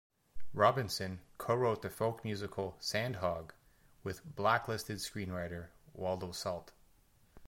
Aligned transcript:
Robinson 0.55 1.21
co-wrote 1.37 1.83
the 1.83 1.89
folk 1.91 2.23
musical 2.25 2.75
"Sandhog" 2.81 3.51
with 4.03 4.25
blacklisted 4.35 4.97
screenwriter 4.97 5.67
Waldo 5.93 6.31
Salt. 6.31 6.71